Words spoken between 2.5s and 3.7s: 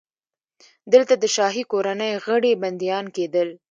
بندیان کېدل.